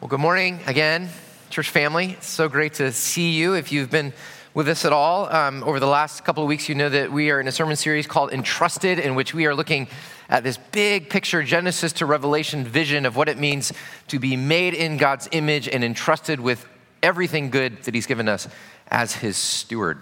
[0.00, 1.10] Well, good morning again,
[1.50, 2.12] church family.
[2.12, 3.52] It's so great to see you.
[3.52, 4.14] If you've been
[4.54, 7.30] with us at all um, over the last couple of weeks, you know that we
[7.30, 9.88] are in a sermon series called Entrusted, in which we are looking
[10.30, 13.74] at this big picture, Genesis to Revelation vision of what it means
[14.08, 16.66] to be made in God's image and entrusted with
[17.02, 18.48] everything good that He's given us
[18.88, 19.98] as His steward.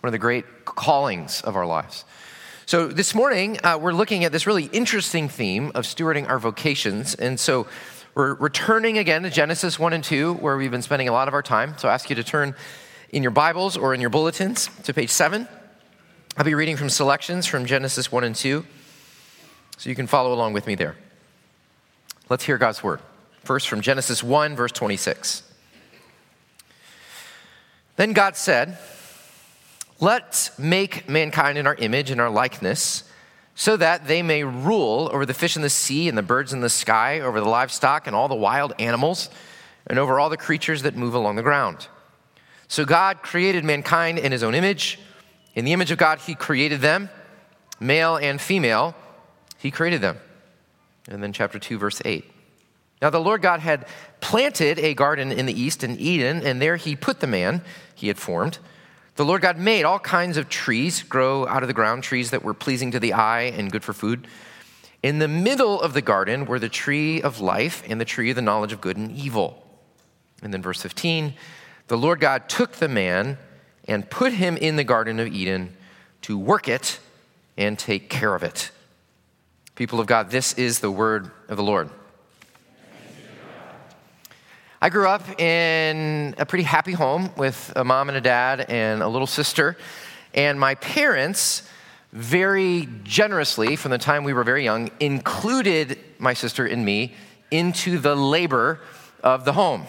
[0.00, 2.04] One of the great callings of our lives.
[2.68, 7.14] So, this morning, uh, we're looking at this really interesting theme of stewarding our vocations.
[7.14, 7.68] And so,
[8.16, 11.34] we're returning again to Genesis 1 and 2, where we've been spending a lot of
[11.34, 11.74] our time.
[11.76, 12.54] So I ask you to turn
[13.10, 15.46] in your Bibles or in your bulletins to page 7.
[16.38, 18.64] I'll be reading from selections from Genesis 1 and 2,
[19.76, 20.96] so you can follow along with me there.
[22.30, 23.00] Let's hear God's word.
[23.44, 25.42] First, from Genesis 1, verse 26.
[27.96, 28.78] Then God said,
[30.00, 33.04] Let's make mankind in our image and our likeness
[33.58, 36.60] so that they may rule over the fish in the sea and the birds in
[36.60, 39.30] the sky, over the livestock and all the wild animals,
[39.86, 41.88] and over all the creatures that move along the ground.
[42.68, 44.98] So God created mankind in his own image.
[45.54, 47.08] In the image of God, he created them,
[47.80, 48.94] male and female,
[49.56, 50.18] he created them.
[51.08, 52.30] And then chapter 2, verse 8.
[53.00, 53.86] Now the Lord God had
[54.20, 57.62] planted a garden in the east in Eden, and there he put the man
[57.94, 58.58] he had formed.
[59.16, 62.44] The Lord God made all kinds of trees grow out of the ground, trees that
[62.44, 64.28] were pleasing to the eye and good for food.
[65.02, 68.36] In the middle of the garden were the tree of life and the tree of
[68.36, 69.66] the knowledge of good and evil.
[70.42, 71.34] And then verse 15
[71.88, 73.38] the Lord God took the man
[73.86, 75.76] and put him in the Garden of Eden
[76.22, 76.98] to work it
[77.56, 78.70] and take care of it.
[79.76, 81.90] People of God, this is the word of the Lord.
[84.86, 89.02] I grew up in a pretty happy home with a mom and a dad and
[89.02, 89.76] a little sister.
[90.32, 91.68] And my parents,
[92.12, 97.14] very generously, from the time we were very young, included my sister and me
[97.50, 98.78] into the labor
[99.24, 99.86] of the home.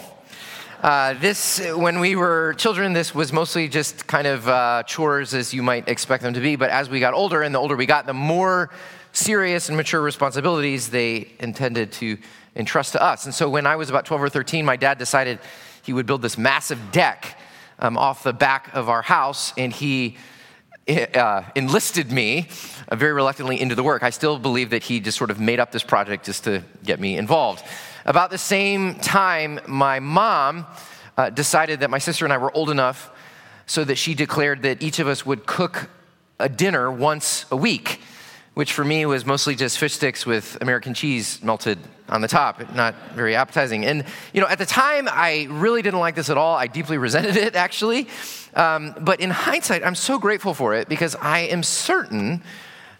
[0.82, 5.54] Uh, this, when we were children, this was mostly just kind of uh, chores as
[5.54, 6.56] you might expect them to be.
[6.56, 8.72] But as we got older, and the older we got, the more
[9.18, 12.18] serious and mature responsibilities they intended to
[12.56, 13.26] entrust to us.
[13.26, 15.40] And so when I was about 12 or 13, my dad decided
[15.84, 17.40] he would build this massive deck
[17.80, 20.18] um, off the back of our house, and he
[20.88, 22.48] uh, enlisted me
[22.90, 24.04] uh, very reluctantly into the work.
[24.04, 27.00] I still believe that he just sort of made up this project just to get
[27.00, 27.64] me involved.
[28.06, 30.66] About the same time, my mom
[31.18, 33.12] uh, decided that my sister and I were old enough
[33.66, 35.90] so that she declared that each of us would cook
[36.40, 38.00] a dinner once a week
[38.58, 41.78] which for me was mostly just fish sticks with American cheese melted
[42.10, 43.86] on the top, not very appetizing.
[43.86, 44.04] And,
[44.34, 46.56] you know, at the time, I really didn't like this at all.
[46.56, 48.08] I deeply resented it, actually.
[48.56, 52.42] Um, but in hindsight, I'm so grateful for it because I am certain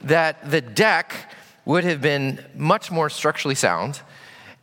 [0.02, 1.34] that the deck
[1.66, 4.02] would have been much more structurally sound.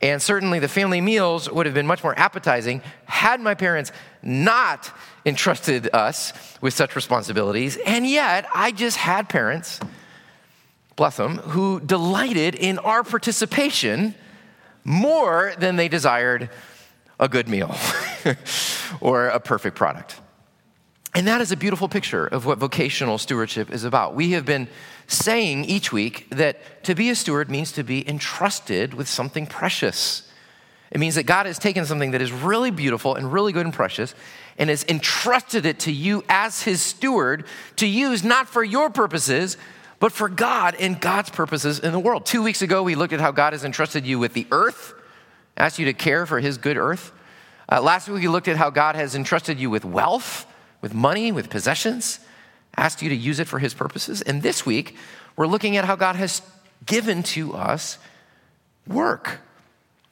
[0.00, 3.90] And certainly the family meals would have been much more appetizing had my parents
[4.22, 4.92] not
[5.26, 7.78] entrusted us with such responsibilities.
[7.84, 9.80] And yet, I just had parents
[10.96, 14.14] bless them, who delighted in our participation
[14.84, 16.50] more than they desired
[17.18, 17.74] a good meal
[19.00, 20.20] or a perfect product.
[21.14, 24.14] And that is a beautiful picture of what vocational stewardship is about.
[24.14, 24.68] We have been
[25.06, 30.28] saying each week that to be a steward means to be entrusted with something precious.
[30.90, 33.74] It means that God has taken something that is really beautiful and really good and
[33.74, 34.14] precious
[34.58, 37.44] and has entrusted it to you as his steward
[37.76, 39.56] to use not for your purposes,
[40.04, 42.26] but for God and God's purposes in the world.
[42.26, 44.92] Two weeks ago, we looked at how God has entrusted you with the earth,
[45.56, 47.10] asked you to care for His good earth.
[47.72, 50.44] Uh, last week, we looked at how God has entrusted you with wealth,
[50.82, 52.20] with money, with possessions,
[52.76, 54.20] asked you to use it for His purposes.
[54.20, 54.94] And this week,
[55.36, 56.42] we're looking at how God has
[56.84, 57.96] given to us
[58.86, 59.40] work,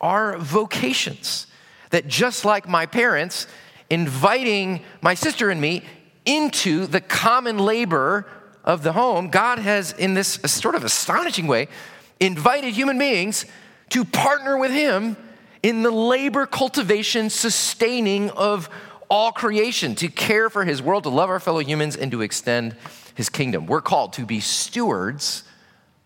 [0.01, 1.47] our vocations.
[1.91, 3.47] That just like my parents
[3.91, 5.85] inviting my sister and me
[6.25, 8.27] into the common labor
[8.65, 11.69] of the home, God has, in this sort of astonishing way,
[12.21, 13.45] invited human beings
[13.91, 15.17] to partner with Him
[15.63, 18.69] in the labor, cultivation, sustaining of
[19.09, 22.77] all creation, to care for His world, to love our fellow humans, and to extend
[23.15, 23.67] His kingdom.
[23.67, 25.45] We're called to be stewards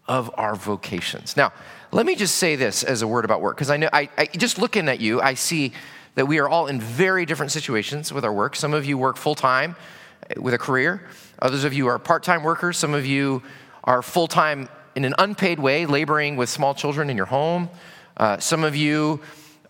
[0.08, 1.36] of our vocations.
[1.36, 1.52] Now,
[1.92, 4.26] let me just say this as a word about work, because I know, I, I,
[4.26, 5.72] just looking at you, I see
[6.16, 8.56] that we are all in very different situations with our work.
[8.56, 9.76] Some of you work full time
[10.36, 11.02] with a career.
[11.40, 12.78] Others of you are part time workers.
[12.78, 13.42] Some of you
[13.84, 17.68] are full time in an unpaid way, laboring with small children in your home.
[18.16, 19.20] Uh, some of you,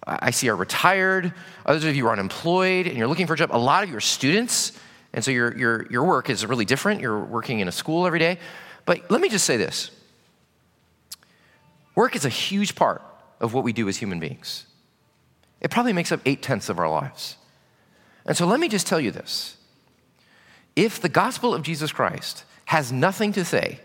[0.06, 1.34] I see, are retired.
[1.66, 3.50] Others of you are unemployed and you're looking for a job.
[3.52, 4.72] A lot of you are students,
[5.12, 7.00] and so your, your, your work is really different.
[7.00, 8.38] You're working in a school every day.
[8.84, 9.90] But let me just say this
[11.96, 13.02] work is a huge part
[13.40, 14.66] of what we do as human beings.
[15.60, 17.36] it probably makes up eight tenths of our lives.
[18.24, 19.55] And so let me just tell you this
[20.76, 23.80] if the gospel of Jesus Christ has nothing to say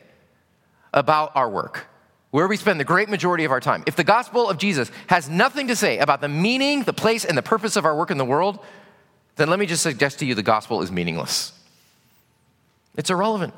[0.94, 1.88] about our work,
[2.32, 5.30] where we spend the great majority of our time, if the gospel of Jesus has
[5.30, 8.18] nothing to say about the meaning, the place, and the purpose of our work in
[8.18, 8.60] the world,
[9.38, 11.54] then let me just suggest to you the gospel is meaningless.
[12.98, 13.54] It's irrelevant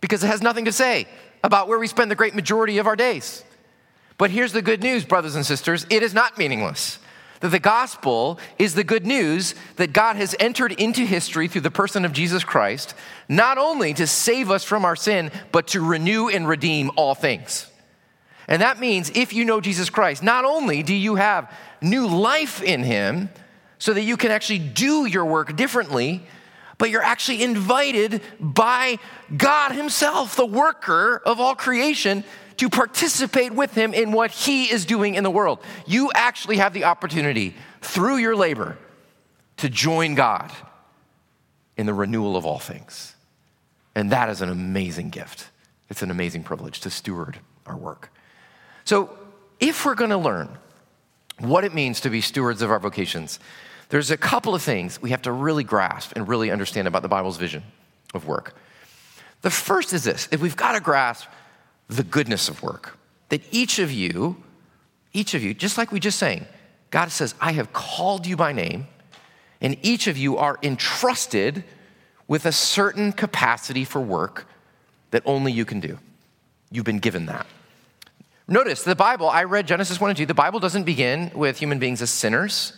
[0.00, 1.06] because it has nothing to say
[1.42, 3.42] about where we spend the great majority of our days.
[4.18, 6.98] But here's the good news, brothers and sisters it is not meaningless.
[7.40, 11.70] That the gospel is the good news that God has entered into history through the
[11.70, 12.94] person of Jesus Christ,
[13.28, 17.66] not only to save us from our sin, but to renew and redeem all things.
[18.46, 21.50] And that means if you know Jesus Christ, not only do you have
[21.80, 23.30] new life in him
[23.78, 26.22] so that you can actually do your work differently,
[26.80, 28.98] but you're actually invited by
[29.36, 32.24] God Himself, the worker of all creation,
[32.60, 35.60] to participate with him in what he is doing in the world.
[35.86, 38.76] You actually have the opportunity through your labor
[39.56, 40.52] to join God
[41.78, 43.16] in the renewal of all things.
[43.94, 45.48] And that is an amazing gift.
[45.88, 48.12] It's an amazing privilege to steward our work.
[48.84, 49.16] So,
[49.58, 50.50] if we're going to learn
[51.38, 53.40] what it means to be stewards of our vocations,
[53.88, 57.08] there's a couple of things we have to really grasp and really understand about the
[57.08, 57.62] Bible's vision
[58.12, 58.54] of work.
[59.40, 61.26] The first is this if we've got to grasp
[61.90, 62.96] the goodness of work.
[63.28, 64.42] That each of you,
[65.12, 66.46] each of you, just like we just sang,
[66.90, 68.86] God says, I have called you by name,
[69.60, 71.64] and each of you are entrusted
[72.26, 74.46] with a certain capacity for work
[75.10, 75.98] that only you can do.
[76.70, 77.46] You've been given that.
[78.46, 80.26] Notice the Bible, I read Genesis 1 and 2.
[80.26, 82.72] The Bible doesn't begin with human beings as sinners,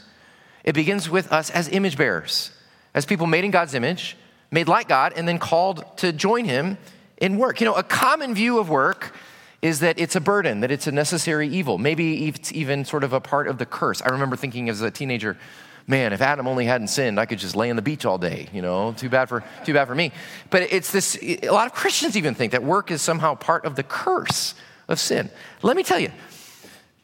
[0.64, 2.52] it begins with us as image bearers,
[2.94, 4.16] as people made in God's image,
[4.50, 6.78] made like God, and then called to join Him
[7.22, 7.60] in work.
[7.60, 9.14] You know, a common view of work
[9.62, 11.78] is that it's a burden, that it's a necessary evil.
[11.78, 14.02] Maybe it's even sort of a part of the curse.
[14.02, 15.38] I remember thinking as a teenager,
[15.86, 18.48] man, if Adam only hadn't sinned, I could just lay on the beach all day,
[18.52, 20.10] you know, too bad for, too bad for me.
[20.50, 23.76] But it's this, a lot of Christians even think that work is somehow part of
[23.76, 24.56] the curse
[24.88, 25.30] of sin.
[25.62, 26.10] Let me tell you,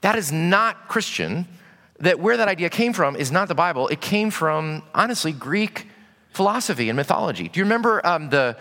[0.00, 1.46] that is not Christian.
[2.00, 3.86] That where that idea came from is not the Bible.
[3.88, 5.86] It came from, honestly, Greek
[6.32, 7.48] philosophy and mythology.
[7.48, 8.56] Do you remember um, the,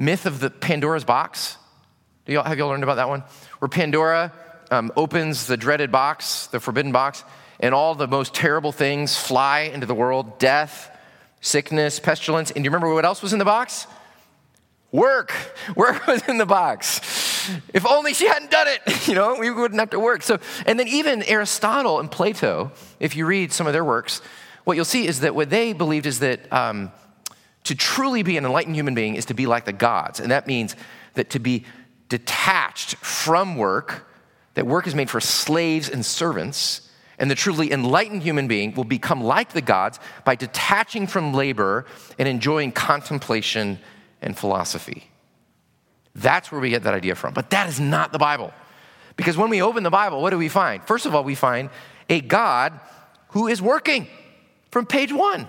[0.00, 1.58] myth of the Pandora's box.
[2.24, 3.22] Do y'all, have y'all learned about that one?
[3.58, 4.32] Where Pandora
[4.70, 7.22] um, opens the dreaded box, the forbidden box,
[7.60, 10.96] and all the most terrible things fly into the world death,
[11.42, 12.50] sickness, pestilence.
[12.50, 13.86] And do you remember what else was in the box?
[14.90, 15.34] Work.
[15.76, 17.00] Work was in the box.
[17.74, 20.22] If only she hadn't done it, you know, we wouldn't have to work.
[20.22, 24.22] So, and then even Aristotle and Plato, if you read some of their works,
[24.64, 26.90] what you'll see is that what they believed is that um,
[27.64, 30.20] to truly be an enlightened human being is to be like the gods.
[30.20, 30.76] And that means
[31.14, 31.64] that to be
[32.08, 34.06] detached from work,
[34.54, 36.88] that work is made for slaves and servants.
[37.18, 41.84] And the truly enlightened human being will become like the gods by detaching from labor
[42.18, 43.78] and enjoying contemplation
[44.22, 45.10] and philosophy.
[46.14, 47.34] That's where we get that idea from.
[47.34, 48.52] But that is not the Bible.
[49.16, 50.82] Because when we open the Bible, what do we find?
[50.84, 51.68] First of all, we find
[52.08, 52.80] a God
[53.28, 54.06] who is working
[54.70, 55.46] from page one.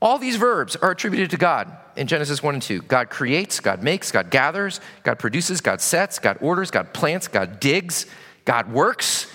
[0.00, 2.82] All these verbs are attributed to God in Genesis 1 and 2.
[2.82, 7.58] God creates, God makes, God gathers, God produces, God sets, God orders, God plants, God
[7.58, 8.06] digs,
[8.44, 9.26] God works.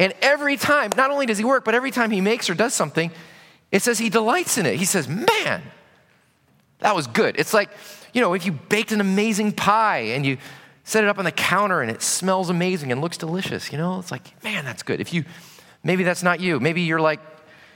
[0.00, 2.74] And every time, not only does he work, but every time he makes or does
[2.74, 3.12] something,
[3.70, 4.76] it says he delights in it.
[4.76, 5.62] He says, Man,
[6.80, 7.36] that was good.
[7.38, 7.70] It's like,
[8.12, 10.36] you know, if you baked an amazing pie and you
[10.82, 14.00] set it up on the counter and it smells amazing and looks delicious, you know,
[14.00, 15.00] it's like, man, that's good.
[15.00, 15.24] If you,
[15.84, 16.58] maybe that's not you.
[16.58, 17.20] Maybe you're like,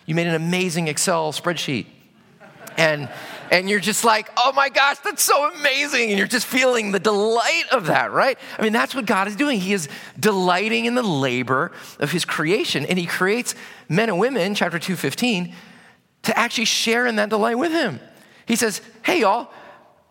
[0.06, 1.87] you made an amazing Excel spreadsheet
[2.76, 3.09] and
[3.50, 6.11] and you're just like, oh my gosh, that's so amazing.
[6.11, 8.38] And you're just feeling the delight of that, right?
[8.59, 9.61] I mean, that's what God is doing.
[9.61, 12.85] He is delighting in the labor of his creation.
[12.87, 13.54] And he creates
[13.88, 15.54] men and women, chapter 215,
[16.25, 18.00] to actually share in that delight with him.
[18.47, 19.49] He says, hey, y'all,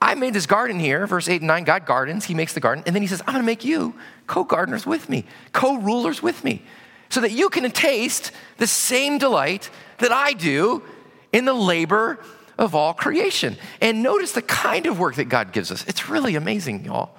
[0.02, 1.64] I made this garden here, verse 8 and 9.
[1.64, 2.84] God gardens, he makes the garden.
[2.86, 3.96] And then he says, I'm gonna make you
[4.28, 6.64] co gardeners with me, co rulers with me,
[7.10, 10.84] so that you can taste the same delight that I do
[11.32, 12.20] in the labor
[12.58, 13.58] of all creation.
[13.82, 15.86] And notice the kind of work that God gives us.
[15.88, 17.16] It's really amazing, y'all.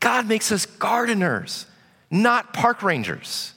[0.00, 1.66] God makes us gardeners,
[2.10, 3.54] not park rangers.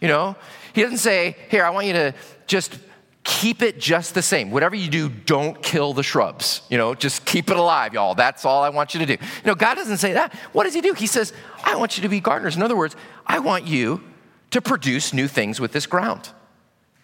[0.00, 0.36] You know,
[0.72, 2.14] He doesn't say, Here, I want you to
[2.46, 2.78] just
[3.22, 4.50] keep it just the same.
[4.50, 6.62] Whatever you do, don't kill the shrubs.
[6.68, 8.14] You know, just keep it alive, y'all.
[8.14, 9.12] That's all I want you to do.
[9.12, 10.34] You know, God doesn't say that.
[10.52, 10.94] What does He do?
[10.94, 11.32] He says,
[11.64, 12.56] I want you to be gardeners.
[12.56, 14.02] In other words, I want you
[14.50, 16.30] to produce new things with this ground.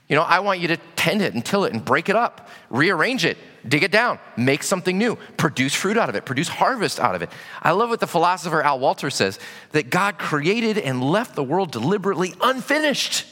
[0.09, 2.49] You know, I want you to tend it and till it and break it up,
[2.71, 3.37] rearrange it,
[3.69, 7.23] dig it down, make something new, produce fruit out of it, produce harvest out of
[7.23, 7.31] it.
[7.61, 9.41] I love what the philosopher Al Wolters says
[9.73, 13.27] that God created and left the world deliberately unfinished.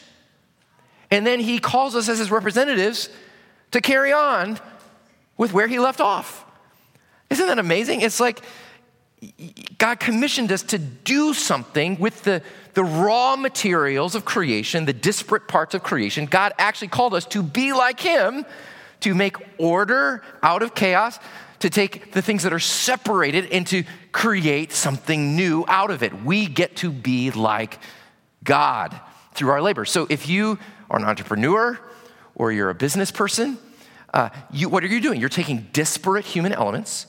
[1.11, 3.09] And then he calls us as his representatives
[3.71, 4.59] to carry on
[5.37, 6.45] with where he left off.
[7.31, 8.01] Isn't that amazing?
[8.01, 8.41] It's like
[9.79, 12.43] God commissioned us to do something with the,
[12.75, 16.27] the raw materials of creation, the disparate parts of creation.
[16.27, 18.45] God actually called us to be like him,
[19.01, 21.19] to make order out of chaos,
[21.61, 26.25] to take the things that are separated and to create something new out of it.
[26.25, 27.79] We get to be like
[28.43, 28.99] God
[29.33, 29.85] through our labor.
[29.85, 30.59] So if you
[30.91, 31.79] are an entrepreneur
[32.35, 33.59] or you're a business person,
[34.13, 35.21] uh, you, what are you doing?
[35.21, 37.07] You're taking disparate human elements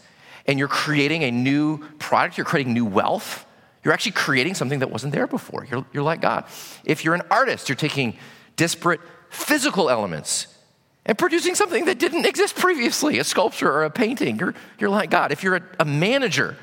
[0.47, 3.45] and you're creating a new product, you're creating new wealth.
[3.85, 5.65] You're actually creating something that wasn't there before.
[5.69, 6.45] You're, you're like God.
[6.83, 8.17] If you're an artist, you're taking
[8.55, 8.99] disparate
[9.29, 10.47] physical elements
[11.05, 14.39] and producing something that didn't exist previously, a sculpture or a painting.
[14.39, 15.31] You're, you're like God.
[15.31, 16.57] If you're a, a manager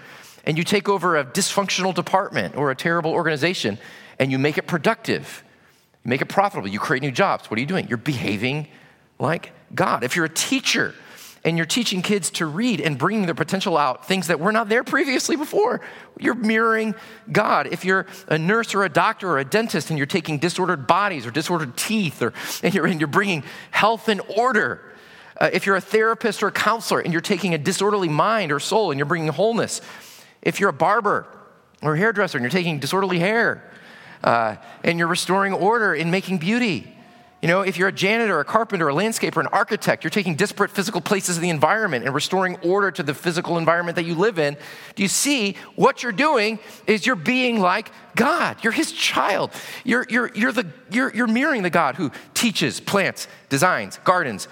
[0.44, 3.78] and you take over a dysfunctional department or a terrible organization
[4.18, 5.44] and you make it productive,
[6.04, 7.86] you make it profitable, you create new jobs, what are you doing?
[7.86, 8.66] You're behaving
[9.20, 10.02] like God.
[10.02, 10.92] If you're a teacher
[11.44, 14.68] and you're teaching kids to read and bringing their potential out, things that were not
[14.68, 15.80] there previously before,
[16.18, 16.94] you're mirroring
[17.30, 17.66] God.
[17.72, 21.26] If you're a nurse or a doctor or a dentist and you're taking disordered bodies
[21.26, 22.32] or disordered teeth, or,
[22.62, 24.92] and, you're, and you're bringing health and order,
[25.40, 28.60] uh, if you're a therapist or a counselor and you're taking a disorderly mind or
[28.60, 29.80] soul and you're bringing wholeness,
[30.42, 31.26] if you're a barber
[31.82, 33.68] or a hairdresser and you're taking disorderly hair
[34.22, 36.91] uh, and you're restoring order and making beauty,
[37.42, 40.70] you know, if you're a janitor, a carpenter, a landscaper, an architect, you're taking disparate
[40.70, 44.38] physical places in the environment and restoring order to the physical environment that you live
[44.38, 44.56] in.
[44.94, 48.62] Do you see what you're doing is you're being like God.
[48.62, 49.50] You're his child.
[49.82, 54.46] You're, you're, you're, the, you're, you're mirroring the God who teaches, plants, designs, gardens,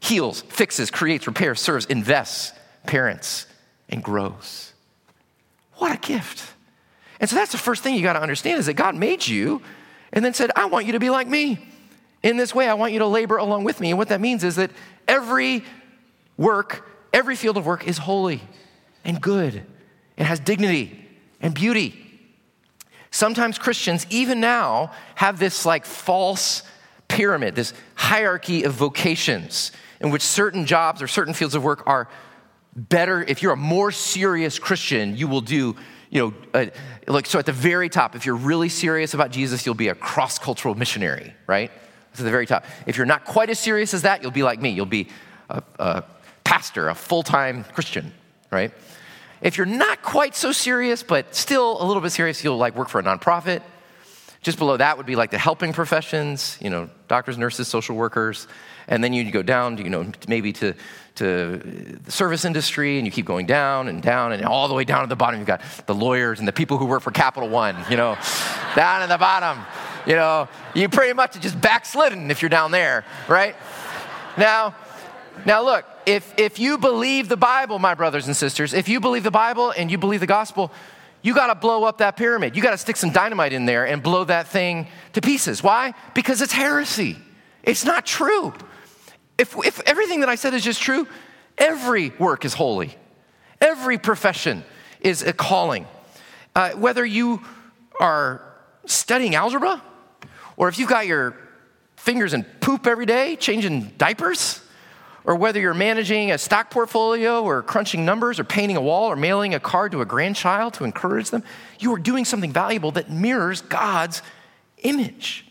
[0.00, 2.54] heals, fixes, creates, repairs, serves, invests,
[2.86, 3.46] parents,
[3.90, 4.72] and grows.
[5.74, 6.54] What a gift.
[7.20, 9.60] And so that's the first thing you got to understand is that God made you
[10.10, 11.66] and then said, I want you to be like me.
[12.22, 13.90] In this way, I want you to labor along with me.
[13.90, 14.70] And what that means is that
[15.08, 15.64] every
[16.36, 18.42] work, every field of work is holy
[19.04, 19.64] and good.
[20.16, 21.06] It has dignity
[21.40, 22.06] and beauty.
[23.10, 26.62] Sometimes Christians, even now, have this like false
[27.08, 32.08] pyramid, this hierarchy of vocations in which certain jobs or certain fields of work are
[32.76, 33.22] better.
[33.22, 35.74] If you're a more serious Christian, you will do,
[36.10, 36.66] you know, uh,
[37.08, 39.94] like, so at the very top, if you're really serious about Jesus, you'll be a
[39.94, 41.70] cross cultural missionary, right?
[42.16, 42.64] To the very top.
[42.86, 44.70] If you're not quite as serious as that, you'll be like me.
[44.70, 45.08] You'll be
[45.48, 46.04] a, a
[46.44, 48.12] pastor, a full time Christian,
[48.50, 48.72] right?
[49.40, 52.88] If you're not quite so serious, but still a little bit serious, you'll like work
[52.88, 53.62] for a nonprofit.
[54.42, 58.48] Just below that would be like the helping professions, you know, doctors, nurses, social workers.
[58.88, 60.74] And then you'd go down, you know, maybe to,
[61.16, 64.84] to the service industry, and you keep going down and down, and all the way
[64.84, 67.48] down to the bottom, you've got the lawyers and the people who work for Capital
[67.48, 68.16] One, you know,
[68.74, 69.64] down at the bottom.
[70.06, 73.54] You know, you pretty much just backslidden if you're down there, right?
[74.36, 74.74] Now,
[75.44, 79.22] now look, if, if you believe the Bible, my brothers and sisters, if you believe
[79.22, 80.72] the Bible and you believe the gospel,
[81.22, 82.56] you got to blow up that pyramid.
[82.56, 85.62] You got to stick some dynamite in there and blow that thing to pieces.
[85.62, 85.94] Why?
[86.14, 87.16] Because it's heresy.
[87.62, 88.54] It's not true.
[89.38, 91.06] If, if everything that I said is just true,
[91.58, 92.96] every work is holy,
[93.60, 94.64] every profession
[95.00, 95.86] is a calling.
[96.54, 97.42] Uh, whether you
[98.00, 98.42] are
[98.86, 99.82] studying algebra
[100.60, 101.34] or if you've got your
[101.96, 104.60] fingers in poop every day, changing diapers,
[105.24, 109.16] or whether you're managing a stock portfolio or crunching numbers or painting a wall or
[109.16, 111.42] mailing a card to a grandchild to encourage them,
[111.78, 114.20] you are doing something valuable that mirrors God's
[114.82, 115.46] image.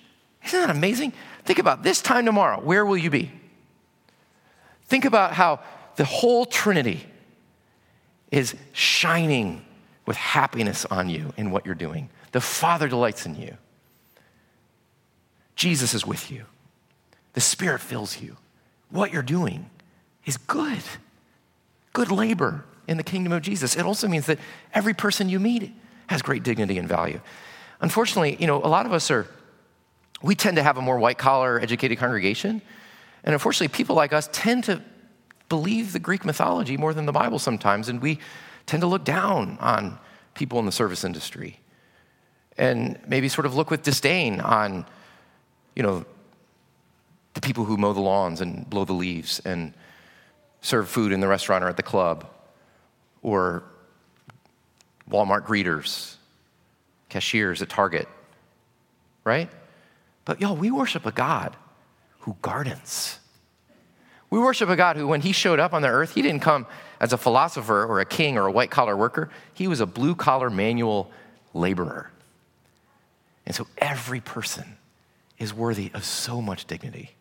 [0.46, 1.14] Isn't that amazing?
[1.44, 2.60] Think about this time tomorrow.
[2.60, 3.32] Where will you be?
[4.86, 5.62] Think about how
[5.96, 7.04] the whole Trinity
[8.30, 9.66] is shining
[10.06, 12.12] with happiness on you in what you're doing.
[12.32, 13.58] The Father delights in you.
[15.60, 16.46] Jesus is with you.
[17.34, 18.38] The Spirit fills you.
[18.92, 19.70] What you're doing
[20.26, 20.82] is good.
[21.92, 23.76] Good labor in the kingdom of Jesus.
[23.76, 24.40] It also means that
[24.74, 25.74] every person you meet
[26.08, 27.20] has great dignity and value.
[27.82, 29.28] Unfortunately, you know, a lot of us are,
[30.22, 32.62] we tend to have a more white collar educated congregation.
[33.26, 34.82] And unfortunately, people like us tend to
[35.50, 37.90] believe the Greek mythology more than the Bible sometimes.
[37.90, 38.20] And we
[38.66, 40.00] tend to look down on
[40.36, 41.60] people in the service industry
[42.58, 44.86] and maybe sort of look with disdain on
[45.80, 46.04] you know,
[47.36, 49.74] the people who mow the lawns and blow the leaves and
[50.60, 52.30] serve food in the restaurant or at the club,
[53.22, 53.64] or
[55.10, 56.16] Walmart greeters,
[57.08, 58.10] cashiers at Target,
[59.24, 59.50] right?
[60.26, 61.56] But y'all, we worship a God
[62.20, 63.18] who gardens.
[64.30, 66.68] We worship a God who, when he showed up on the earth, he didn't come
[67.00, 69.30] as a philosopher or a king or a white collar worker.
[69.54, 71.10] He was a blue collar manual
[71.54, 72.12] laborer.
[73.46, 74.76] And so every person
[75.40, 77.12] is worthy of so much dignity,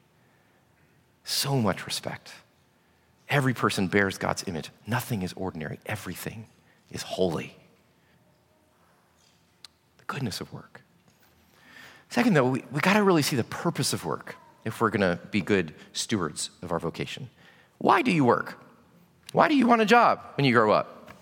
[1.24, 2.32] so much respect.
[3.28, 4.70] Every person bears God's image.
[4.86, 6.46] Nothing is ordinary, everything
[6.90, 7.54] is holy.
[9.98, 10.82] The goodness of work.
[12.10, 15.02] Second, though, we, we got to really see the purpose of work if we're going
[15.02, 17.28] to be good stewards of our vocation.
[17.78, 18.58] Why do you work?
[19.32, 21.12] Why do you want a job when you grow up?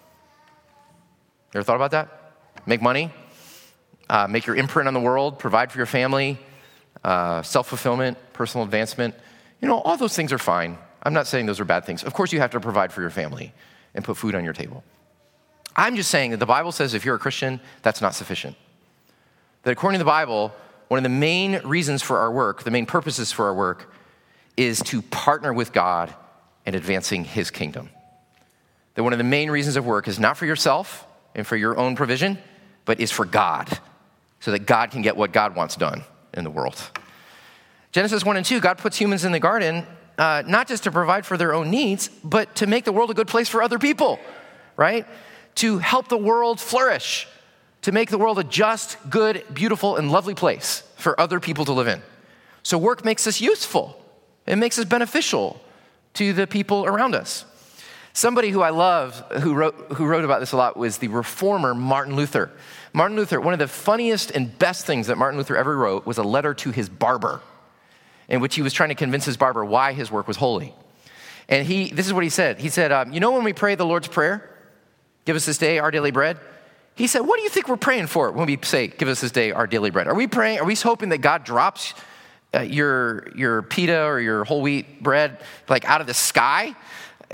[1.53, 2.35] You ever thought about that?
[2.67, 3.11] Make money,
[4.09, 6.39] uh, make your imprint on the world, provide for your family,
[7.05, 9.15] uh, self fulfillment, personal advancement.
[9.61, 10.79] You know, all those things are fine.
[11.03, 12.03] I'm not saying those are bad things.
[12.03, 13.53] Of course, you have to provide for your family
[13.95, 14.83] and put food on your table.
[15.75, 18.57] I'm just saying that the Bible says if you're a Christian, that's not sufficient.
[19.63, 20.53] That according to the Bible,
[20.89, 23.93] one of the main reasons for our work, the main purposes for our work,
[24.57, 26.15] is to partner with God
[26.65, 27.91] in advancing His kingdom.
[28.95, 31.79] That one of the main reasons of work is not for yourself and for your
[31.79, 32.39] own provision,
[32.85, 33.79] but is for God,
[34.41, 36.03] so that God can get what God wants done
[36.37, 36.81] in the world.
[37.93, 39.87] Genesis 1 and 2, God puts humans in the garden
[40.19, 43.15] uh, not just to provide for their own needs, but to make the world a
[43.15, 44.19] good place for other people,
[44.77, 45.07] right?
[45.57, 47.29] To help the world flourish,
[47.83, 51.73] to make the world a just, good, beautiful, and lovely place for other people to
[51.73, 52.03] live in.
[52.63, 54.03] So work makes us useful,
[54.47, 55.61] it makes us beneficial
[56.15, 57.45] to the people around us.
[58.17, 61.75] Somebody who I love who wrote, who wrote about this a lot was the reformer
[61.75, 62.51] Martin Luther.
[62.95, 66.17] Martin Luther, one of the funniest and best things that Martin Luther ever wrote was
[66.17, 67.43] a letter to his barber
[68.27, 70.75] in which he was trying to convince his barber why his work was holy.
[71.51, 72.59] And he, this is what he said.
[72.59, 74.49] He said, um, You know, when we pray the Lord's Prayer,
[75.27, 76.39] give us this day our daily bread?
[76.95, 79.31] He said, What do you think we're praying for when we say, Give us this
[79.31, 80.07] day our daily bread?
[80.07, 81.93] Are we praying, are we hoping that God drops
[82.55, 86.75] uh, your, your pita or your whole wheat bread like out of the sky?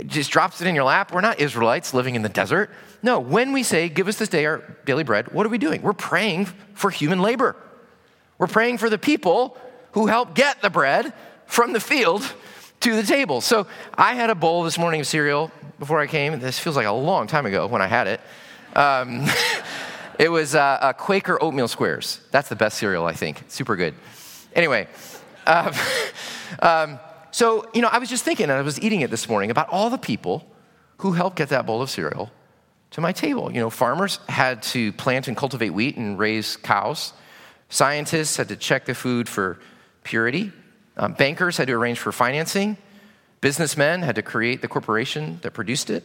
[0.06, 1.12] Just drops it in your lap?
[1.12, 2.70] We're not Israelites living in the desert.
[3.02, 5.82] No, when we say, Give us this day our daily bread, what are we doing?
[5.82, 7.56] We're praying for human labor.
[8.38, 9.56] We're praying for the people
[9.92, 11.12] who help get the bread
[11.46, 12.22] from the field
[12.80, 13.40] to the table.
[13.40, 16.40] So I had a bowl this morning of cereal before I came.
[16.40, 18.20] This feels like a long time ago when I had it.
[18.74, 19.26] Um,
[20.18, 22.20] it was uh, a Quaker oatmeal squares.
[22.30, 23.44] That's the best cereal, I think.
[23.48, 23.94] Super good.
[24.54, 24.88] Anyway,
[25.46, 25.72] uh,
[26.60, 26.98] um,
[27.32, 29.68] so you know, I was just thinking, and I was eating it this morning about
[29.70, 30.46] all the people
[30.98, 32.30] who helped get that bowl of cereal
[32.92, 33.50] to my table.
[33.50, 37.12] You know, farmers had to plant and cultivate wheat and raise cows.
[37.68, 39.58] Scientists had to check the food for
[40.04, 40.52] purity.
[40.96, 42.76] Um, bankers had to arrange for financing.
[43.40, 46.04] Businessmen had to create the corporation that produced it.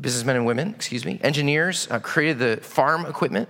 [0.00, 1.20] Businessmen and women, excuse me.
[1.22, 3.48] Engineers uh, created the farm equipment.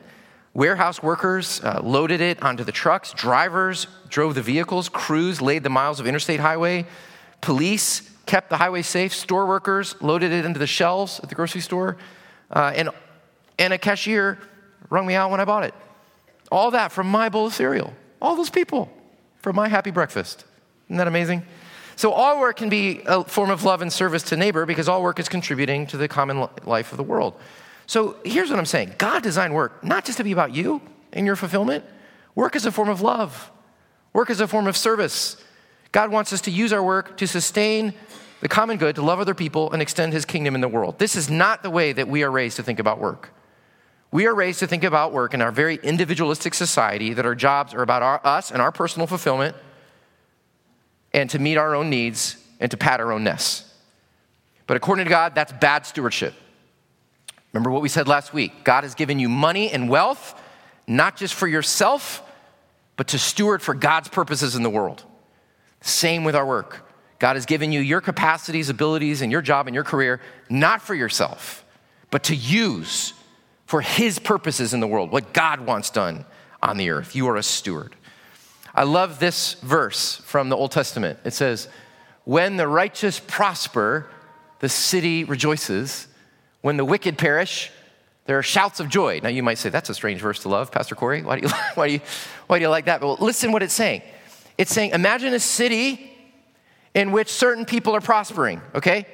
[0.52, 3.12] Warehouse workers uh, loaded it onto the trucks.
[3.12, 4.88] Drivers drove the vehicles.
[4.88, 6.86] Crews laid the miles of interstate highway.
[7.40, 9.14] Police kept the highway safe.
[9.14, 11.96] Store workers loaded it into the shelves at the grocery store.
[12.50, 12.90] Uh, and,
[13.58, 14.38] and a cashier
[14.88, 15.74] rung me out when I bought it.
[16.50, 17.94] All that from my bowl of cereal.
[18.20, 18.90] All those people
[19.38, 20.44] for my happy breakfast.
[20.88, 21.44] Isn't that amazing?
[21.94, 25.02] So, all work can be a form of love and service to neighbor because all
[25.02, 27.34] work is contributing to the common life of the world.
[27.90, 30.80] So, here's what I'm saying God designed work not just to be about you
[31.12, 31.84] and your fulfillment,
[32.36, 33.50] work is a form of love,
[34.12, 35.36] work is a form of service.
[35.90, 37.92] God wants us to use our work to sustain
[38.42, 41.00] the common good, to love other people, and extend his kingdom in the world.
[41.00, 43.30] This is not the way that we are raised to think about work.
[44.12, 47.74] We are raised to think about work in our very individualistic society that our jobs
[47.74, 49.56] are about our, us and our personal fulfillment
[51.12, 53.68] and to meet our own needs and to pat our own nests.
[54.68, 56.34] But according to God, that's bad stewardship.
[57.52, 60.40] Remember what we said last week God has given you money and wealth,
[60.86, 62.22] not just for yourself,
[62.96, 65.04] but to steward for God's purposes in the world.
[65.80, 66.86] Same with our work.
[67.18, 70.94] God has given you your capacities, abilities, and your job and your career, not for
[70.94, 71.64] yourself,
[72.10, 73.12] but to use
[73.66, 76.24] for His purposes in the world, what God wants done
[76.62, 77.14] on the earth.
[77.14, 77.94] You are a steward.
[78.74, 81.18] I love this verse from the Old Testament.
[81.24, 81.68] It says,
[82.24, 84.08] When the righteous prosper,
[84.60, 86.06] the city rejoices.
[86.60, 87.70] When the wicked perish,
[88.26, 89.20] there are shouts of joy.
[89.22, 91.22] Now you might say, That's a strange verse to love, Pastor Corey.
[91.22, 92.00] Why do you, why do you,
[92.46, 93.00] why do you like that?
[93.00, 94.02] Well, listen what it's saying.
[94.58, 96.06] It's saying, Imagine a city
[96.94, 99.06] in which certain people are prospering, okay?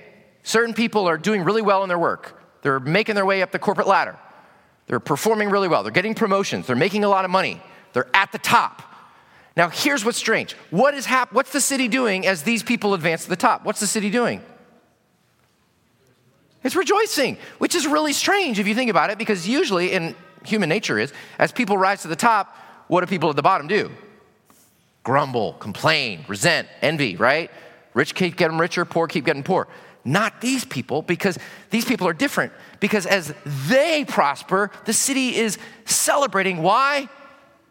[0.43, 3.59] Certain people are doing really well in their work, they're making their way up the
[3.59, 4.19] corporate ladder.
[4.87, 5.83] They're performing really well.
[5.83, 6.69] They're getting promotions.
[6.69, 7.61] They're making a lot of money.
[7.93, 8.83] They're at the top.
[9.57, 10.53] Now, here's what's strange.
[10.71, 13.65] What is hap- what's the city doing as these people advance to the top?
[13.65, 14.43] What's the city doing?
[16.65, 20.15] It's rejoicing, which is really strange if you think about it, because usually in
[20.45, 22.57] human nature is, as people rise to the top,
[22.89, 23.91] what do people at the bottom do?
[25.05, 27.51] Grumble, complain, resent, envy, right?
[27.95, 29.69] Rich keep getting richer, poor keep getting poor.
[30.05, 31.39] Not these people, because
[31.71, 32.53] these people are different.
[32.79, 36.63] Because as they prosper, the city is celebrating.
[36.63, 37.09] Why?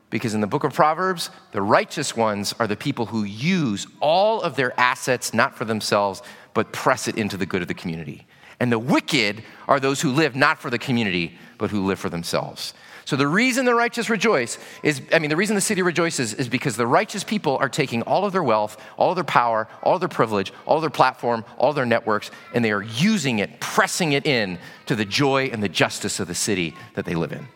[0.09, 4.41] Because in the book of Proverbs, the righteous ones are the people who use all
[4.41, 6.21] of their assets not for themselves,
[6.53, 8.25] but press it into the good of the community.
[8.59, 12.09] And the wicked are those who live not for the community, but who live for
[12.09, 12.73] themselves.
[13.05, 16.49] So the reason the righteous rejoice is, I mean, the reason the city rejoices is
[16.49, 19.93] because the righteous people are taking all of their wealth, all of their power, all
[19.93, 23.59] of their privilege, all of their platform, all their networks, and they are using it,
[23.59, 27.31] pressing it in to the joy and the justice of the city that they live
[27.31, 27.47] in.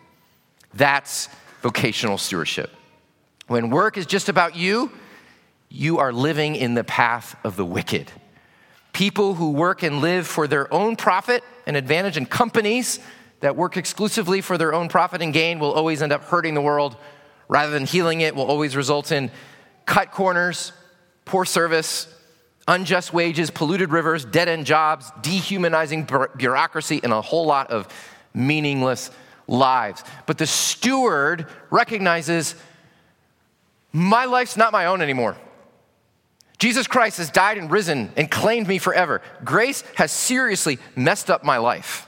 [0.75, 1.29] That's
[1.61, 2.71] vocational stewardship.
[3.47, 4.91] When work is just about you,
[5.67, 8.11] you are living in the path of the wicked.
[8.93, 12.99] People who work and live for their own profit and advantage and companies
[13.39, 16.61] that work exclusively for their own profit and gain will always end up hurting the
[16.61, 16.97] world
[17.47, 19.31] rather than healing it, will always result in
[19.85, 20.71] cut corners,
[21.25, 22.13] poor service,
[22.67, 27.87] unjust wages, polluted rivers, dead end jobs, dehumanizing bureaucracy, and a whole lot of
[28.33, 29.09] meaningless
[29.47, 30.03] lives.
[30.27, 32.55] But the steward recognizes
[33.91, 35.35] my life's not my own anymore.
[36.59, 39.21] Jesus Christ has died and risen and claimed me forever.
[39.45, 42.07] Grace has seriously messed up my life.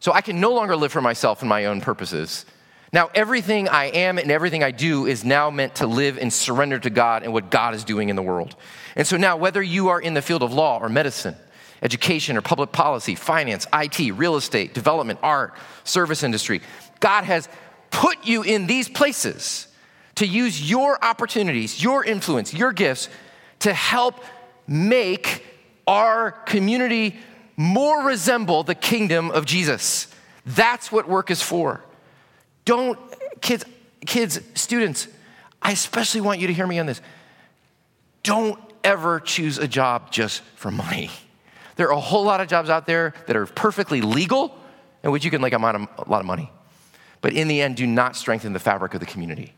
[0.00, 2.44] So I can no longer live for myself and my own purposes.
[2.92, 6.78] Now, everything I am and everything I do is now meant to live and surrender
[6.80, 8.56] to God and what God is doing in the world.
[8.96, 11.36] And so now, whether you are in the field of law or medicine,
[11.82, 16.62] education or public policy, finance, IT, real estate, development, art, service industry,
[16.98, 17.48] God has
[17.90, 19.68] put you in these places
[20.16, 23.08] to use your opportunities, your influence, your gifts
[23.60, 24.22] to help
[24.66, 25.44] make
[25.86, 27.16] our community
[27.56, 30.06] more resemble the kingdom of Jesus.
[30.46, 31.82] That's what work is for.
[32.64, 32.98] Don't,
[33.40, 33.64] kids,
[34.06, 35.08] kids, students,
[35.60, 37.00] I especially want you to hear me on this.
[38.22, 41.10] Don't ever choose a job just for money.
[41.76, 44.56] There are a whole lot of jobs out there that are perfectly legal
[45.02, 45.74] in which you can make a lot
[46.20, 46.52] of money.
[47.20, 49.54] But in the end, do not strengthen the fabric of the community.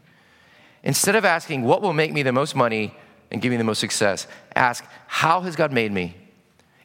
[0.83, 2.95] Instead of asking, what will make me the most money
[3.31, 6.17] and give me the most success, ask, how has God made me?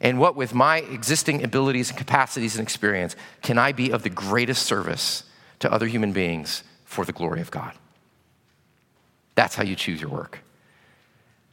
[0.01, 4.10] And what, with my existing abilities and capacities and experience, can I be of the
[4.10, 5.23] greatest service
[5.60, 7.73] to other human beings for the glory of God?
[9.36, 10.39] That's how you choose your work.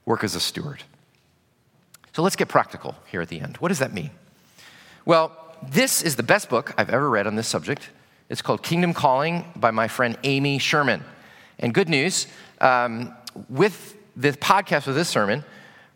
[0.05, 0.83] Work as a steward.
[2.13, 3.57] So let's get practical here at the end.
[3.57, 4.11] What does that mean?
[5.05, 7.89] Well, this is the best book I've ever read on this subject.
[8.29, 11.05] It's called Kingdom Calling by my friend Amy Sherman.
[11.59, 12.27] And good news,
[12.61, 13.15] um,
[13.49, 15.45] with the podcast of this sermon,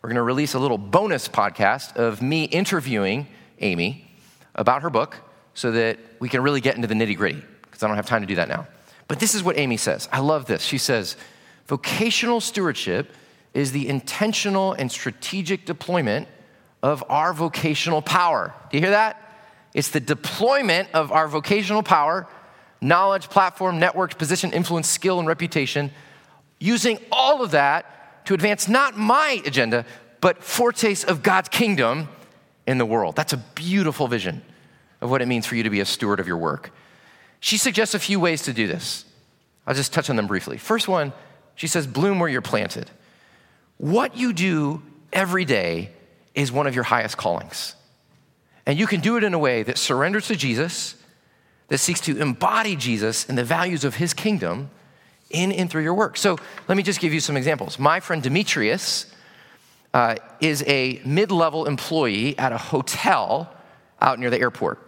[0.01, 3.27] we're going to release a little bonus podcast of me interviewing
[3.59, 4.09] Amy
[4.55, 5.17] about her book
[5.53, 8.21] so that we can really get into the nitty gritty, because I don't have time
[8.21, 8.67] to do that now.
[9.07, 10.09] But this is what Amy says.
[10.11, 10.61] I love this.
[10.61, 11.15] She says,
[11.67, 13.11] Vocational stewardship
[13.53, 16.27] is the intentional and strategic deployment
[16.81, 18.53] of our vocational power.
[18.69, 19.21] Do you hear that?
[19.73, 22.27] It's the deployment of our vocational power,
[22.79, 25.91] knowledge, platform, network, position, influence, skill, and reputation,
[26.59, 27.96] using all of that
[28.27, 29.85] to advance not my agenda,
[30.19, 32.09] but foretaste of God's kingdom
[32.67, 33.15] in the world.
[33.15, 34.41] That's a beautiful vision
[34.99, 36.71] of what it means for you to be a steward of your work.
[37.39, 39.05] She suggests a few ways to do this.
[39.65, 40.57] I'll just touch on them briefly.
[40.57, 41.13] First one,
[41.55, 42.91] she says, bloom where you're planted.
[43.77, 44.81] What you do
[45.13, 45.91] every day
[46.35, 47.75] is one of your highest callings.
[48.65, 50.95] And you can do it in a way that surrenders to Jesus,
[51.69, 54.69] that seeks to embody Jesus and the values of his kingdom,
[55.29, 56.17] in and through your work.
[56.17, 56.37] So
[56.67, 57.77] let me just give you some examples.
[57.79, 59.13] My friend Demetrius
[59.93, 63.53] uh, is a mid level employee at a hotel
[64.01, 64.79] out near the airport.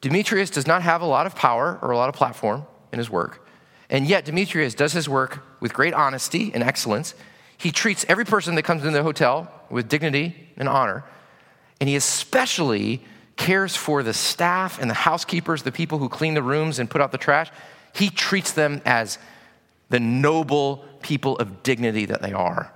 [0.00, 3.08] Demetrius does not have a lot of power or a lot of platform in his
[3.08, 3.46] work,
[3.88, 7.14] and yet Demetrius does his work with great honesty and excellence.
[7.56, 11.04] He treats every person that comes into the hotel with dignity and honor,
[11.80, 13.02] and he especially
[13.36, 17.00] cares for the staff and the housekeepers, the people who clean the rooms and put
[17.00, 17.50] out the trash.
[17.94, 19.18] He treats them as
[19.88, 22.72] the noble people of dignity that they are.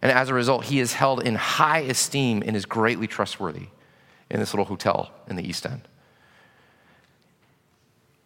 [0.00, 3.68] And as a result, he is held in high esteem and is greatly trustworthy
[4.30, 5.82] in this little hotel in the East End.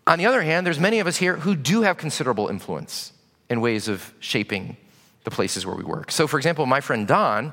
[0.06, 3.12] On the other hand, there's many of us here who do have considerable influence
[3.48, 4.76] in ways of shaping
[5.24, 6.10] the places where we work.
[6.10, 7.52] So, for example, my friend Don,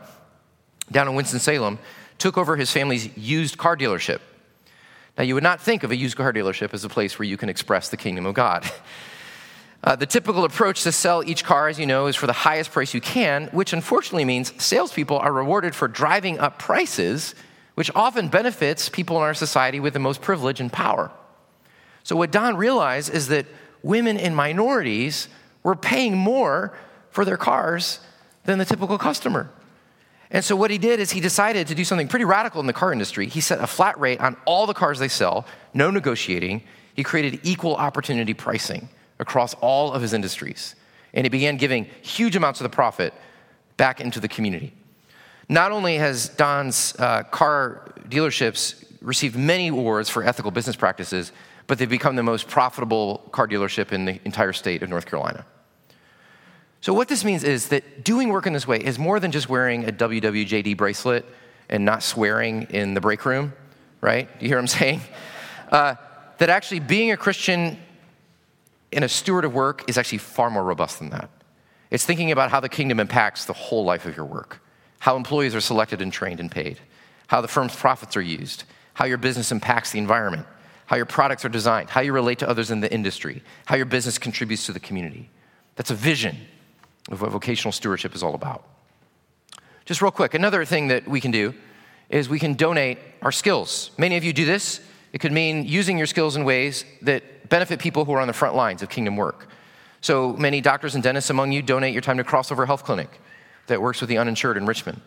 [0.92, 1.78] down in Winston-Salem,
[2.18, 4.20] took over his family's used car dealership.
[5.18, 7.38] Now, you would not think of a used car dealership as a place where you
[7.38, 8.70] can express the kingdom of God.
[9.82, 12.72] Uh, the typical approach to sell each car, as you know, is for the highest
[12.72, 17.34] price you can, which unfortunately means salespeople are rewarded for driving up prices,
[17.76, 21.12] which often benefits people in our society with the most privilege and power.
[22.04, 23.46] So, what Don realized is that
[23.82, 25.30] women and minorities
[25.64, 26.78] were paying more
[27.10, 28.00] for their cars
[28.44, 29.50] than the typical customer.
[30.30, 32.74] And so, what he did is he decided to do something pretty radical in the
[32.74, 33.28] car industry.
[33.28, 36.64] He set a flat rate on all the cars they sell, no negotiating.
[36.96, 38.90] He created equal opportunity pricing
[39.20, 40.76] across all of his industries.
[41.14, 43.14] And he began giving huge amounts of the profit
[43.78, 44.74] back into the community.
[45.48, 51.32] Not only has Don's uh, car dealerships received many awards for ethical business practices,
[51.68, 55.46] but they've become the most profitable car dealership in the entire state of North Carolina.
[56.82, 59.50] So, what this means is that doing work in this way is more than just
[59.50, 61.26] wearing a WWJD bracelet
[61.70, 63.54] and not swearing in the break room,
[64.02, 64.30] right?
[64.40, 65.02] You hear what I'm saying?
[65.72, 65.96] Uh,
[66.38, 67.78] that actually being a Christian
[68.92, 71.30] and a steward of work is actually far more robust than that.
[71.92, 74.62] It's thinking about how the kingdom impacts the whole life of your work,
[75.00, 76.80] how employees are selected and trained and paid,
[77.28, 80.46] how the firm's profits are used, how your business impacts the environment,
[80.86, 83.86] how your products are designed, how you relate to others in the industry, how your
[83.86, 85.30] business contributes to the community.
[85.76, 86.36] That's a vision
[87.10, 88.68] of what vocational stewardship is all about.
[89.86, 91.54] Just real quick, another thing that we can do
[92.10, 93.92] is we can donate our skills.
[93.98, 94.82] Many of you do this.
[95.14, 98.34] It could mean using your skills in ways that benefit people who are on the
[98.34, 99.48] front lines of kingdom work.
[100.02, 103.20] So many doctors and dentists among you donate your time to Crossover Health Clinic
[103.68, 105.02] that works with the uninsured in Richmond.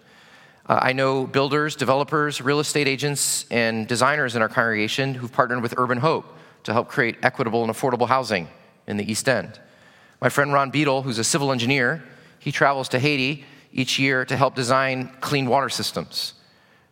[0.67, 5.63] Uh, I know builders, developers, real estate agents, and designers in our congregation who've partnered
[5.63, 6.27] with Urban Hope
[6.65, 8.49] to help create equitable and affordable housing
[8.87, 9.59] in the East End.
[10.21, 12.05] My friend Ron Beadle, who's a civil engineer,
[12.39, 16.35] he travels to Haiti each year to help design clean water systems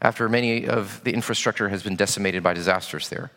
[0.02, 3.30] after many of the infrastructure has been decimated by disasters there.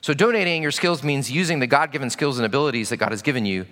[0.00, 3.22] So, donating your skills means using the God given skills and abilities that God has
[3.22, 3.66] given you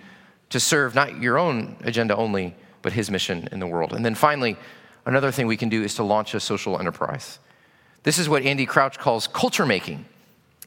[0.51, 3.93] to serve not your own agenda only, but His mission in the world.
[3.93, 4.57] And then finally,
[5.05, 7.39] another thing we can do is to launch a social enterprise.
[8.03, 10.05] This is what Andy Crouch calls culture making.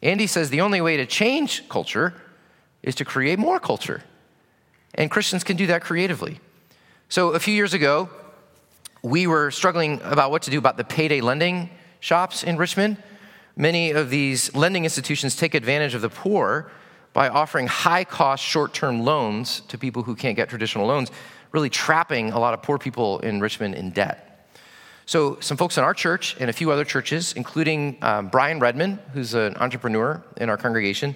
[0.01, 2.13] Andy says the only way to change culture
[2.83, 4.03] is to create more culture.
[4.95, 6.39] And Christians can do that creatively.
[7.09, 8.09] So a few years ago,
[9.01, 11.69] we were struggling about what to do about the payday lending
[11.99, 13.01] shops in Richmond.
[13.55, 16.71] Many of these lending institutions take advantage of the poor
[17.13, 21.11] by offering high cost short term loans to people who can't get traditional loans,
[21.51, 24.25] really trapping a lot of poor people in Richmond in debt.
[25.05, 28.99] So, some folks in our church and a few other churches, including um, Brian Redman,
[29.13, 31.15] who's an entrepreneur in our congregation,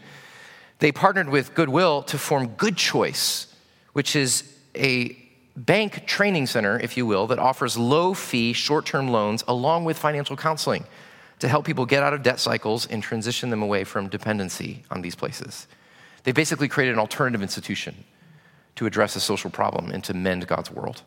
[0.80, 3.54] they partnered with Goodwill to form Good Choice,
[3.93, 5.15] which is a
[5.56, 9.98] bank training center, if you will, that offers low fee, short term loans along with
[9.98, 10.86] financial counseling
[11.39, 15.02] to help people get out of debt cycles and transition them away from dependency on
[15.02, 15.67] these places.
[16.24, 18.04] They basically created an alternative institution
[18.76, 21.02] to address a social problem and to mend God's world.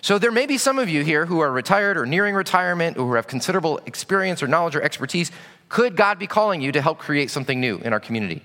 [0.00, 3.06] So, there may be some of you here who are retired or nearing retirement or
[3.06, 5.32] who have considerable experience or knowledge or expertise.
[5.68, 8.42] Could God be calling you to help create something new in our community?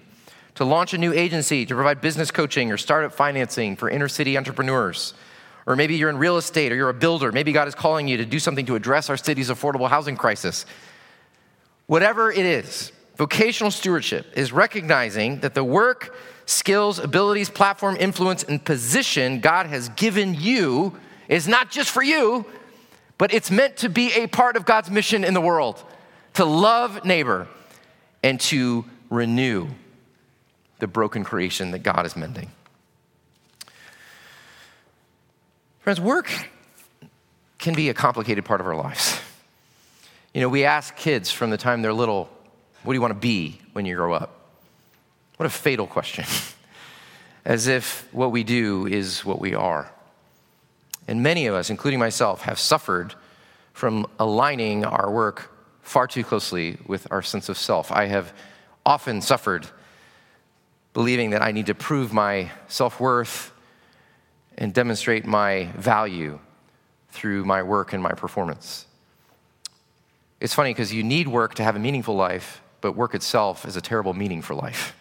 [0.56, 4.38] to launch a new agency to provide business coaching or startup financing for inner city
[4.38, 5.14] entrepreneurs.
[5.66, 7.32] Or maybe you're in real estate or you're a builder.
[7.32, 10.66] Maybe God is calling you to do something to address our city's affordable housing crisis.
[11.86, 16.16] Whatever it is, vocational stewardship is recognizing that the work,
[16.46, 22.46] skills, abilities, platform, influence, and position God has given you is not just for you,
[23.18, 25.84] but it's meant to be a part of God's mission in the world
[26.34, 27.48] to love neighbor
[28.24, 29.68] and to renew
[30.80, 32.52] the broken creation that God is mending.
[35.80, 36.32] Friends, work
[37.60, 39.20] can be a complicated part of our lives.
[40.34, 42.28] You know, we ask kids from the time they're little,
[42.82, 44.40] what do you want to be when you grow up?
[45.38, 46.26] What a fatal question.
[47.46, 49.92] As if what we do is what we are.
[51.08, 53.14] And many of us, including myself, have suffered
[53.74, 57.92] from aligning our work far too closely with our sense of self.
[57.92, 58.34] I have
[58.86, 59.68] often suffered
[60.94, 63.52] believing that I need to prove my self worth
[64.58, 66.40] and demonstrate my value
[67.10, 68.86] through my work and my performance.
[70.44, 73.78] It's funny because you need work to have a meaningful life, but work itself is
[73.78, 74.94] a terrible meaning for life.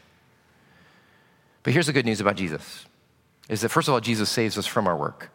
[1.64, 2.87] But here's the good news about Jesus
[3.48, 5.31] is that first of all Jesus saves us from our work.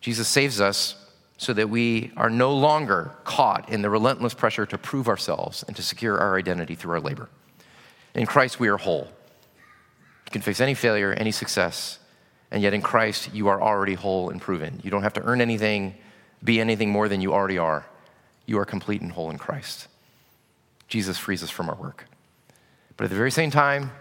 [0.00, 0.94] Jesus saves us
[1.36, 5.74] so that we are no longer caught in the relentless pressure to prove ourselves and
[5.74, 7.28] to secure our identity through our labor.
[8.14, 9.08] In Christ we are whole.
[10.26, 11.98] You can face any failure, any success,
[12.52, 14.80] and yet in Christ, you are already whole and proven.
[14.84, 15.96] You don't have to earn anything,
[16.44, 17.84] be anything more than you already are.
[18.48, 19.86] You are complete and whole in Christ.
[20.88, 22.06] Jesus frees us from our work.
[22.96, 23.92] But at the very same time,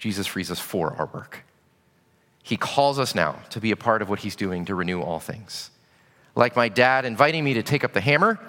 [0.00, 1.44] Jesus frees us for our work.
[2.42, 5.20] He calls us now to be a part of what he's doing to renew all
[5.20, 5.70] things.
[6.34, 8.40] Like my dad inviting me to take up the hammer,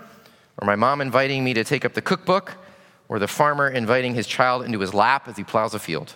[0.58, 2.56] or my mom inviting me to take up the cookbook,
[3.08, 6.16] or the farmer inviting his child into his lap as he plows a field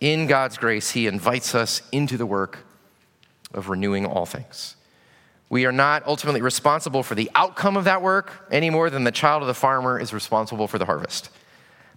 [0.00, 2.60] in God's grace, He invites us into the work
[3.52, 4.76] of renewing all things.
[5.50, 9.12] We are not ultimately responsible for the outcome of that work any more than the
[9.12, 11.30] child of the farmer is responsible for the harvest.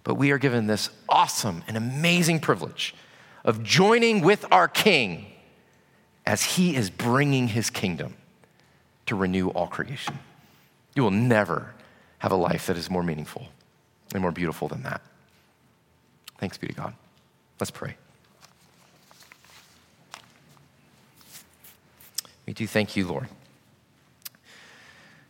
[0.04, 2.94] But we are given this awesome and amazing privilege
[3.44, 5.26] of joining with our King
[6.24, 8.14] as He is bringing His kingdom
[9.06, 10.18] to renew all creation.
[10.94, 11.74] You will never
[12.18, 13.48] have a life that is more meaningful
[14.14, 15.02] and more beautiful than that.
[16.38, 16.94] Thanks be to God.
[17.60, 17.96] Let's pray.
[22.46, 23.28] We do thank you, Lord,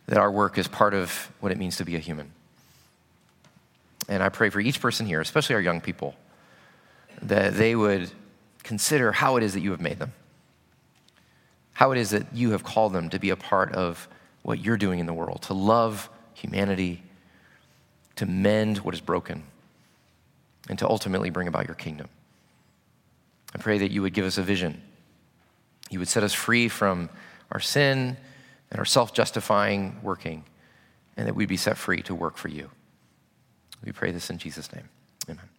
[0.07, 2.31] that our work is part of what it means to be a human.
[4.09, 6.15] And I pray for each person here, especially our young people,
[7.21, 8.11] that they would
[8.63, 10.13] consider how it is that you have made them,
[11.73, 14.07] how it is that you have called them to be a part of
[14.41, 17.01] what you're doing in the world, to love humanity,
[18.15, 19.43] to mend what is broken,
[20.69, 22.07] and to ultimately bring about your kingdom.
[23.55, 24.81] I pray that you would give us a vision.
[25.89, 27.09] You would set us free from
[27.51, 28.17] our sin
[28.73, 30.43] and our self justifying working,
[31.15, 32.71] and that we'd be set free to work for you.
[33.85, 34.89] We pray this in Jesus' name.
[35.29, 35.52] Amen.